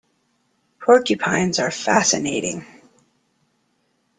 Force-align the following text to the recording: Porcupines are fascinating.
Porcupines 0.79 1.59
are 1.59 1.69
fascinating. 1.69 2.65